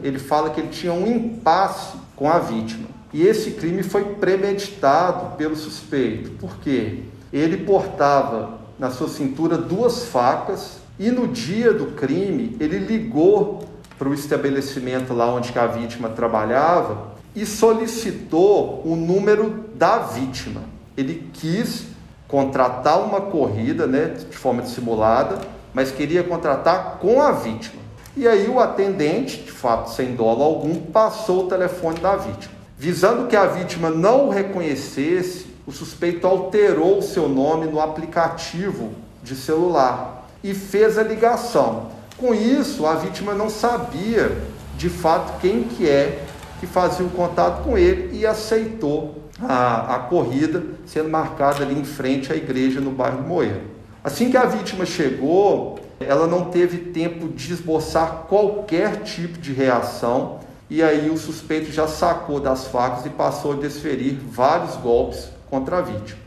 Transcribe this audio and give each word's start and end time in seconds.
Ele 0.00 0.20
fala 0.20 0.50
que 0.50 0.60
ele 0.60 0.68
tinha 0.68 0.92
um 0.92 1.08
impasse 1.08 1.96
com 2.14 2.30
a 2.30 2.38
vítima. 2.38 2.86
E 3.12 3.26
esse 3.26 3.50
crime 3.50 3.82
foi 3.82 4.14
premeditado 4.14 5.36
pelo 5.36 5.56
suspeito. 5.56 6.30
Por 6.38 6.58
quê? 6.58 7.00
Ele 7.32 7.56
portava 7.56 8.60
na 8.78 8.92
sua 8.92 9.08
cintura 9.08 9.58
duas 9.58 10.04
facas 10.04 10.78
e 11.00 11.10
no 11.10 11.26
dia 11.26 11.72
do 11.72 11.96
crime 11.96 12.56
ele 12.60 12.78
ligou 12.78 13.64
para 13.98 14.08
o 14.08 14.14
estabelecimento 14.14 15.12
lá 15.12 15.34
onde 15.34 15.52
a 15.58 15.66
vítima 15.66 16.10
trabalhava 16.10 17.14
e 17.34 17.44
solicitou 17.44 18.80
o 18.86 18.94
número 18.94 19.64
da 19.74 19.98
vítima. 19.98 20.60
Ele 20.96 21.28
quis 21.32 21.86
contratar 22.28 23.00
uma 23.00 23.20
corrida, 23.20 23.84
né, 23.84 24.14
de 24.30 24.36
forma 24.36 24.62
dissimulada, 24.62 25.40
mas 25.74 25.90
queria 25.90 26.22
contratar 26.22 26.98
com 27.00 27.20
a 27.20 27.32
vítima. 27.32 27.87
E 28.18 28.26
aí 28.26 28.48
o 28.48 28.58
atendente, 28.58 29.44
de 29.44 29.52
fato 29.52 29.90
sem 29.90 30.16
dolo 30.16 30.42
algum, 30.42 30.74
passou 30.74 31.44
o 31.44 31.48
telefone 31.48 32.00
da 32.00 32.16
vítima. 32.16 32.52
Visando 32.76 33.28
que 33.28 33.36
a 33.36 33.46
vítima 33.46 33.90
não 33.90 34.26
o 34.26 34.30
reconhecesse, 34.30 35.46
o 35.64 35.70
suspeito 35.70 36.26
alterou 36.26 36.98
o 36.98 37.02
seu 37.02 37.28
nome 37.28 37.66
no 37.66 37.80
aplicativo 37.80 38.90
de 39.22 39.36
celular 39.36 40.28
e 40.42 40.52
fez 40.52 40.98
a 40.98 41.04
ligação. 41.04 41.92
Com 42.16 42.34
isso, 42.34 42.86
a 42.86 42.96
vítima 42.96 43.34
não 43.34 43.48
sabia 43.48 44.36
de 44.76 44.88
fato 44.88 45.40
quem 45.40 45.62
que 45.62 45.88
é 45.88 46.24
que 46.58 46.66
fazia 46.66 47.06
o 47.06 47.10
contato 47.10 47.62
com 47.62 47.78
ele 47.78 48.18
e 48.18 48.26
aceitou 48.26 49.22
a, 49.40 49.94
a 49.94 49.98
corrida 50.00 50.64
sendo 50.84 51.08
marcada 51.08 51.62
ali 51.62 51.78
em 51.78 51.84
frente 51.84 52.32
à 52.32 52.36
igreja 52.36 52.80
no 52.80 52.90
bairro 52.90 53.22
Moeiro. 53.22 53.62
Assim 54.02 54.28
que 54.28 54.36
a 54.36 54.44
vítima 54.44 54.84
chegou, 54.84 55.78
ela 56.00 56.26
não 56.26 56.46
teve 56.46 56.78
tempo 56.92 57.28
de 57.28 57.52
esboçar 57.52 58.24
qualquer 58.28 59.02
tipo 59.02 59.38
de 59.38 59.52
reação 59.52 60.40
e 60.70 60.82
aí 60.82 61.08
o 61.10 61.16
suspeito 61.16 61.72
já 61.72 61.88
sacou 61.88 62.40
das 62.40 62.66
facas 62.66 63.06
e 63.06 63.10
passou 63.10 63.52
a 63.52 63.56
desferir 63.56 64.14
vários 64.14 64.76
golpes 64.76 65.28
contra 65.48 65.78
a 65.78 65.80
vítima. 65.80 66.20